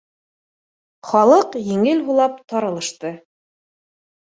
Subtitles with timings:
[1.09, 3.15] Халыҡ еңел һулап таралышты